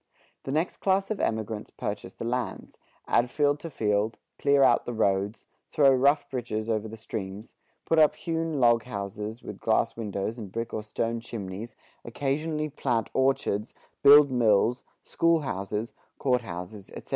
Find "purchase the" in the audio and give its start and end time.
1.69-2.25